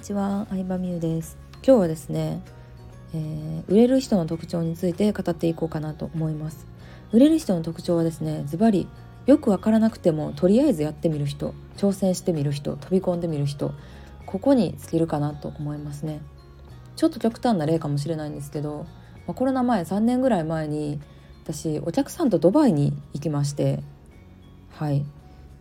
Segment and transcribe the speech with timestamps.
[0.00, 1.36] にちは、相葉美優です。
[1.56, 2.42] 今日はですね、
[3.12, 6.66] えー、売れる人の特徴について語っていこうかなと思います。
[7.12, 8.88] 売れる人の特徴はですねズバリ
[9.26, 13.74] よくわからなくてもとりあえずやってみる人挑戦してみる人飛び込んでみる人
[14.24, 16.22] ここに尽きるかなと思いますね。
[16.96, 18.86] ちょっと極端な例かもしれないんですけど、
[19.26, 20.98] まあ、コロナ前3年ぐらい前に
[21.44, 23.82] 私お客さんとドバイに行きまして
[24.70, 25.04] はい。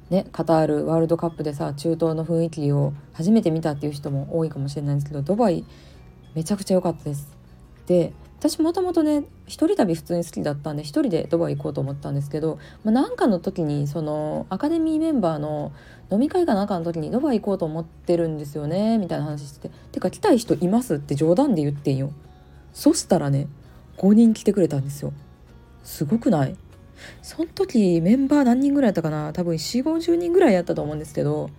[0.09, 5.63] ね、カタールワールドカップでさ中東の雰囲気を初めて見たっていう人も多いかもしれないんですけどドバイ
[6.33, 7.27] めちゃくちゃ良かったです。
[7.85, 15.73] で私もともとね一人旅普通に好きだったんで一人でドバイ行こうと思ったんですけど、まあ、なんかの時にそのアカデミーメンバーの
[16.09, 22.11] 飲み会かなんかの時にドバイ行こうと思ってるんですよねみたいな話して「ててか来たい人います?」って冗談で言ってんよ。
[22.73, 23.47] そしたらね
[23.97, 25.11] 5人来てくれたんですよ。
[25.83, 26.55] すごくない？
[27.21, 29.33] その時メンバー何人ぐらいやったかな？
[29.33, 31.49] 多分4 5 0人ぐらいやったと思うんですけど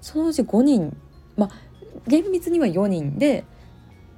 [0.00, 0.96] そのうち5人
[1.36, 1.50] まあ
[2.06, 3.44] 厳密には4人で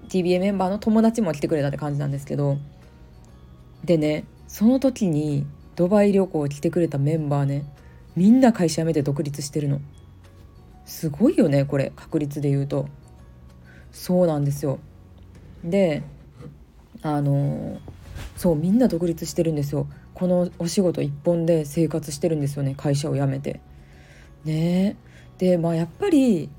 [0.09, 2.59] TBA メンバーの友達も来てくれたって感じなんですけど
[3.85, 7.65] でねその時にドバイ旅行来てくれたメンバーね
[8.15, 9.81] みんな会社辞めて独立してるの。
[10.85, 12.89] すごいよねこれ確率で言うと。
[13.91, 14.79] そうなんですよ。
[15.65, 16.03] で
[17.03, 17.79] あの
[18.37, 23.61] そうみんな独立してるんですよこのお仕事一本で生活してるんですよね会社を辞めて。
[24.45, 24.97] ね
[25.39, 26.51] でまあやっぱり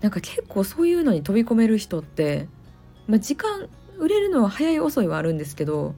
[0.00, 2.48] なんか結構そういうのに飛び込める人って、
[3.06, 5.94] まあ、時間売れるのは早い遅いはあるんですけど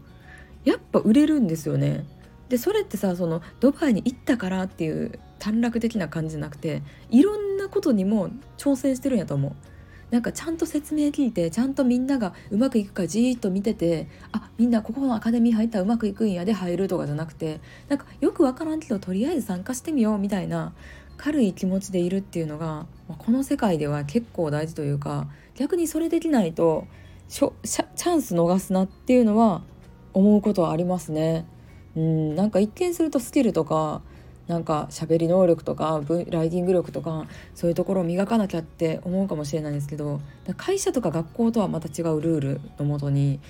[0.64, 2.04] やっぱ売れるんですよね。
[2.48, 9.52] でそれってさそのドバイに行ったからっていう短絡的な感じじゃなくていろんなことにも挑戦してるんやと思う。
[10.10, 20.72] なんかちゃんと説明聞いてちゃんとみんながうまくいくかじーっと見ててあみんなここのアカデミー入ったらうまくいくんやで入るとかじゃなくてなんかよくわからんけどとりあえず参加してみようみたいな
[21.18, 22.86] 軽い気持ちでいるっていうのが
[23.18, 26.86] この世界では結構大事というか逆にそれできないと
[27.28, 29.62] チャンス逃すなっていうのは
[30.14, 31.46] 思うことはありますね。
[31.96, 34.02] うんなんか一見するとスキルとか
[34.48, 40.20] なんか喋り能力とかライディング力とかそういうところを磨かなきゃって思うかもしれないんですけど
[40.56, 43.40] 会社とか学校とはまた違うルールのもとに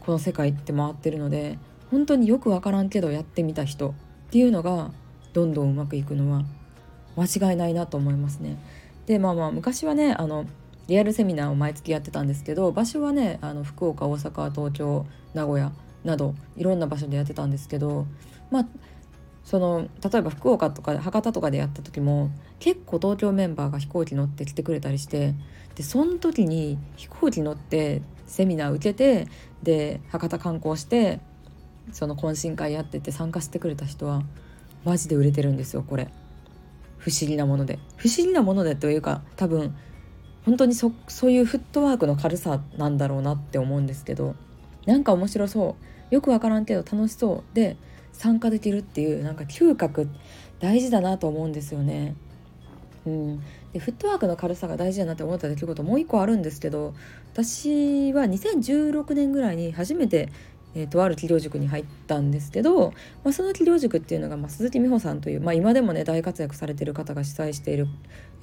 [0.00, 1.58] この世界って回ってるので
[1.90, 3.92] 本当によく分からんけどやってみた人っ
[4.30, 4.92] ていうのが
[5.32, 6.44] どんどんうまくいくのは
[7.16, 8.58] 間違いないなと思いますね。
[9.06, 10.46] でまあまあ昔はねあの
[10.86, 15.04] リアルセミナーを毎月やってたんですけど場所はねあの福岡大阪東京
[15.34, 15.72] 名古屋
[16.04, 18.06] などいろんな場所でやってたんですけど
[18.50, 18.66] まあ
[19.48, 25.32] その例えば福岡とか博多とかでやった時も結構東京メンバーが飛行機乗って来てくれたりして
[25.74, 29.26] でその時に飛行機乗ってセミナー受けて
[29.62, 31.20] で博多観光して
[31.92, 34.22] その懇親会やってて参加してくれた人は
[34.84, 36.08] マジで売れてるんですよこれ。
[36.98, 37.78] 不思議なもので。
[37.96, 39.74] 不思議なものでというか多分
[40.44, 44.34] 本当にそそういうフットワークの軽さなんだろうなって思うんですけど
[44.84, 45.76] なんか面白そ
[46.10, 46.14] う。
[46.14, 47.54] よくわからんけど楽しそう。
[47.54, 47.78] で
[48.18, 50.08] 参加できるっていうなんか嗅覚
[50.58, 52.16] 大事だなと思うんですよね。
[53.06, 53.42] うん、
[53.72, 56.94] でフットワークの軽さが大事だなって思った出来事もう一個あるんですけど
[57.32, 60.28] 私は2016年ぐらいに初めて、
[60.74, 62.90] えー、とある企業塾に入ったんですけど、
[63.24, 67.86] まあ、その企業塾っていうのが、まあ、鈴木美穂さんという、まあ、今でもね大活躍されてる方が主催している、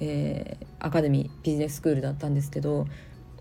[0.00, 2.86] えー、アカデミービジネススクールだったんですけど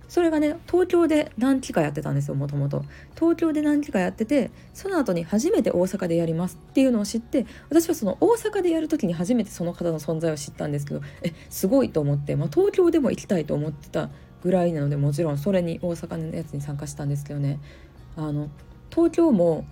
[0.07, 2.83] それがね東京で何期かやってたんですよもともと。
[3.15, 14.09] 東京で何期かやっててその後に初めて大阪でやりますっていうのを知って私はその大阪でやる時に初めてその方の存在を知ったんですけどえすごいと思って、まあ、東京でも行きたいと思ってた
[14.43, 17.59] ぐらいなのでもちろんそれに大阪のやつに参加したんですけどね。
[18.15, 18.49] あの
[18.91, 19.65] 東京も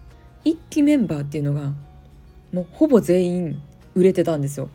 [0.46, 1.74] 1期メンバーっていうのが
[2.52, 3.62] もうほぼ全員
[3.96, 4.70] 売れてたんですよ。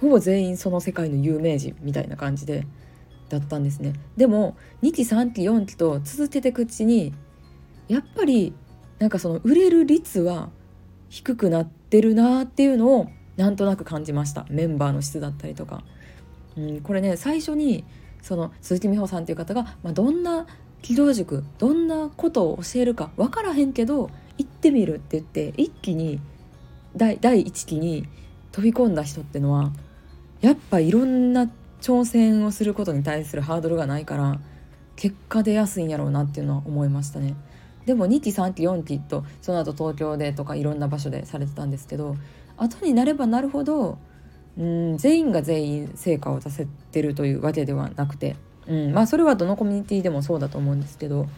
[0.00, 2.66] ほぼ全員その世界の有名人みたいな感じで。
[3.28, 3.94] だったんですね。
[4.16, 7.12] でも2期3期4期と続けていくうちに
[7.88, 8.54] やっぱり
[8.98, 10.50] なんかその売れる率は
[11.08, 14.46] 低くなってるなっていうのをなんとなく感じました。
[14.50, 15.84] メンバーの質だったりとか、
[16.56, 17.84] うん、これね最初に
[18.22, 20.46] その鈴木美穂さんっていう方が、まあ、どんな
[20.82, 26.20] 機動塾どんなことを教えるか分からへんけど行ってみるって言って一気に
[26.96, 28.06] 第第1期に
[28.52, 29.72] 飛び込んだ人ってのは
[30.40, 34.40] やっぱいろんな挑戦をすることに対するハードルがないから
[34.96, 37.36] 結果出やすいんやろうなっていうのは思いましたね。
[37.86, 42.16] でも2期3期4期とその後東京でとかいろんな場所でされてたんですけど
[42.58, 43.96] 後になればなるほど
[44.58, 48.36] うん全員が全員成果を出せてるというわけではなくて、
[48.66, 51.28] うん、まあそれはどのコミュニティでもそうだと思うんですけど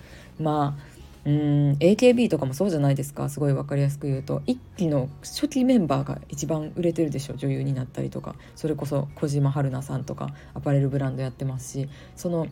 [0.41, 3.29] まあうん AKB とかもそうじゃないですか。
[3.29, 4.43] すごい分かりやすく言うと。
[4.47, 7.35] 一期の初期メンバーが一番売れてるでしょ。
[7.35, 8.37] 女優になったりとか。
[8.57, 11.89] それこそ小島春菜さんとかアパレルブランドやってますし。
[12.17, 12.47] その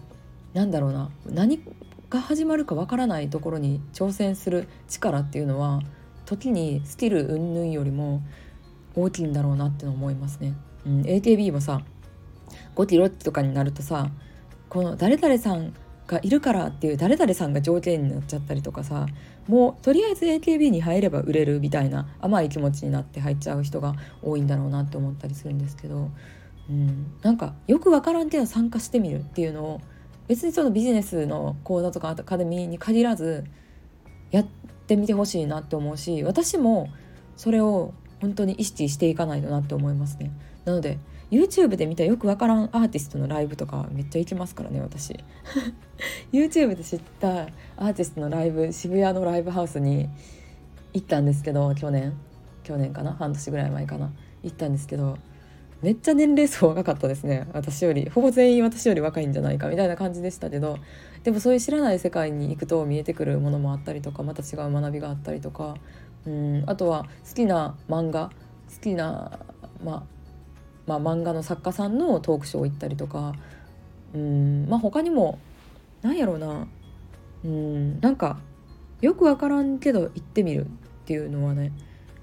[0.52, 1.10] なんだろうな。
[1.26, 1.60] 何
[2.10, 5.82] が始まるか分からないところに挑戦する力っていうのは
[6.24, 8.22] 時にスキル云々よりも
[8.94, 10.54] 大きいんだろうなって思いますね。
[10.86, 11.82] うん、AKB もさ
[12.76, 14.10] 5期6期とかになるとさ
[14.68, 15.74] この誰々さん
[16.08, 19.06] がいるからっていう誰々さんが条件になっちゃったりとかさ
[19.46, 26.10] もうとりあえず AKB に入れば売れるみたいな甘い気持ちになって入っちゃう人が多いんだろうなって思ったりするんですけど、
[26.68, 29.80] うん、なんかよくわからんけど参加してみるっていうのを
[30.28, 33.44] 別にそのビジネスの講座とかアカデミーに限らず
[34.30, 34.46] やっ
[34.86, 36.88] てみてほしいなって思うし私も
[37.36, 40.32] それを本当に意識していかないとなって思いますね。
[40.64, 40.98] なので
[41.30, 45.18] YouTube で見たよくわからんアーティストのライブとかめっちゃ行きますからね私。
[46.32, 50.08] YouTube で知ったアーティストのライブ渋谷のライブハウスに
[50.94, 52.14] 行ったんですけど去年。
[52.64, 53.12] 去年かな？
[53.12, 54.10] 半年ぐらい前かな。
[54.42, 55.18] 行ったんですけど
[55.82, 57.46] めっちゃ年齢層若かったですね。
[57.52, 58.08] 私より。
[58.08, 60.78] ほぼ全員私より若いんじゃないかみたいな感じでしたけど
[61.24, 65.76] でもそういう知らない世界に行くと見えてくるものもあったりとかまた違う学びがあったりとか
[66.26, 68.30] うんあとは好きな漫画
[68.74, 69.38] 好きな、
[69.82, 70.17] まあ、
[70.88, 73.34] まあ漫画の作家さんのトークショー行ったりとか。
[74.14, 75.38] うんまあ他にも
[76.02, 76.66] なんやろうな。
[77.44, 78.38] うんなんか
[79.00, 80.68] よく分からんけど行ってみるっ
[81.04, 81.72] ていうのはね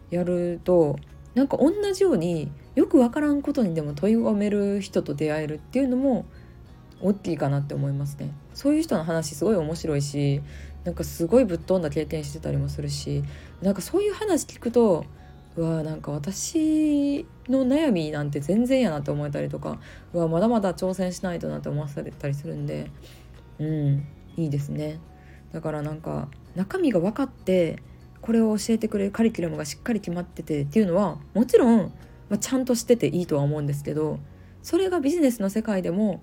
[0.10, 0.98] やると
[1.36, 6.26] なんか同じようによく分からんことにでも問い込める人と出会えるっていうのも
[7.02, 8.34] 大きいかなって思いますね。
[8.54, 10.42] そういう人の話すごい面白いし
[10.84, 13.24] なんかすごいぶっ飛んだ経験してたりもするし
[13.62, 15.06] なんかそういう話聞くと
[15.58, 19.80] うわなんか私の悩みなんて全然やなって思えたりとか
[20.14, 22.92] うわまだまだ挑戦しないとなって思わされたりするんで
[23.60, 24.08] うん
[24.38, 25.00] いいですね。
[25.54, 27.82] だからなんか中身が分かって
[28.22, 31.94] これを教えてくれるカリキュラムがしっかり決まっててっていうのはもちろん、
[32.28, 34.20] まあ、ちゃんとしてていいとは思うんですけど
[34.64, 36.22] それがビジネスの世界でも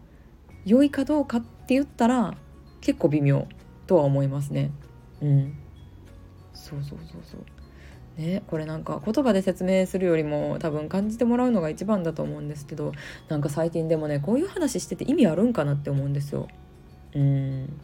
[0.67, 2.37] 良いかどうかって言ったら
[2.81, 3.47] 結構微妙
[3.87, 4.73] とは思いますね。
[5.21, 5.55] うん、
[6.53, 7.62] そうそうそうそう。
[8.19, 12.93] ね、これなんか言葉で説明するよりも多分感じてもらうのが一番だと思うんですけど
[13.29, 16.49] なんか最近でもねこういう話してて意味あるんかなって思うんですよ。
[17.15, 17.81] うん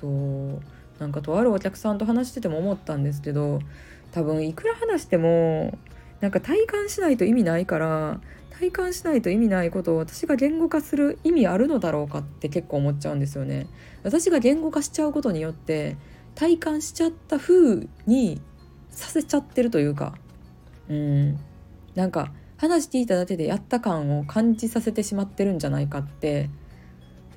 [0.00, 0.60] そう
[0.98, 3.60] なんかとあるお客さんと話してても思ったんですけど
[4.12, 5.78] 多分いくら話しても
[6.20, 8.20] なんか体感しないと意味ないから
[8.50, 13.66] 体感しないと意味ないことを私が言語化する意味あるのだろうかって結構思っちゃうんですよね。
[14.02, 15.96] 私が言語化しちゃうことによって
[16.34, 18.42] 体感しちゃった風に
[18.90, 20.14] させちゃってるというか。
[20.88, 21.38] うん。
[21.94, 26.50] なんか話聞いただけでやった感を感じさせてしまってるんじゃないかって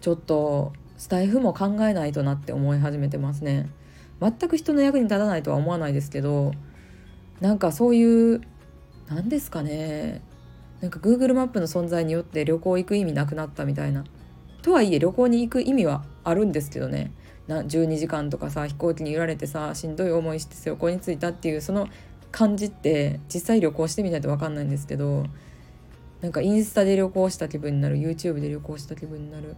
[0.01, 3.69] ちょっとスタイフも考えないとなって思い始めてますね。
[4.19, 6.53] 全く人の役に立たないとは思わないですけど
[7.41, 8.41] なんかそういう
[9.07, 10.21] 何ですかね。
[10.81, 14.03] なんか Google マップの存在によって旅行行く意味なくなったみたいな。
[14.61, 17.11] とはいえ旅行に行く意味はあるんですけどね。
[17.48, 21.88] な12時間とかさ飛行機に揺られてさしんどい思いして旅行に着いたっていうその
[22.31, 25.25] 感じって実際旅行してみないと分かんないんですけど
[26.22, 29.56] なんかインスタで旅行した気分になる YouTube で旅行した気分になる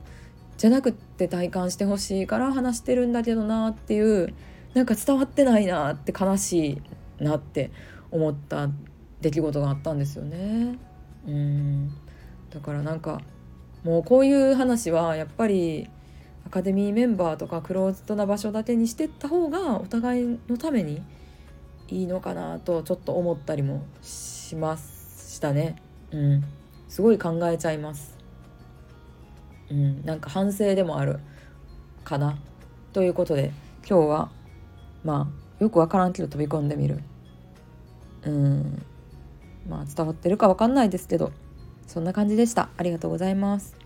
[0.58, 4.34] じゃなくって体感してほしいから話してるんだけどなっていう
[4.74, 6.82] なんか伝わってないなって悲し
[7.20, 7.72] いなって
[8.12, 8.70] 思った
[9.22, 10.78] 出来事があったんですよね。
[11.28, 11.90] うん
[12.50, 13.22] だからなんか
[13.84, 15.90] もうこういう話はやっぱり
[16.56, 21.02] カデミーメンバーとかクローズドな場所だけにしてった方がお互いのために
[21.90, 25.76] いいのかなとちょっと思ったりもしましたね。
[26.12, 26.46] うん、
[26.88, 28.18] すごい考えちゃいます。
[29.70, 31.20] うん、なんか反省でもある
[32.06, 32.38] かな。
[32.94, 33.52] ということで
[33.86, 34.32] 今日は
[35.04, 37.02] まあよくわからんけど飛び込んでみる。
[38.24, 38.82] うん。
[39.68, 41.34] まあ伝わってるかわかんないですけど
[41.86, 42.70] そんな感じでした。
[42.78, 43.85] ありがとうございます。